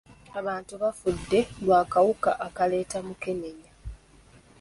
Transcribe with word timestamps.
Abantu 0.39 0.73
bafudde 0.81 1.39
lwa 1.63 1.79
kawuka 1.91 2.31
akaleeta 2.47 2.97
mukenenya. 3.07 3.71